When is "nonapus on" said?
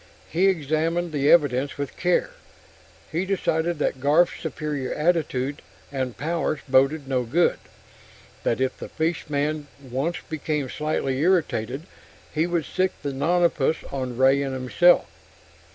13.13-14.17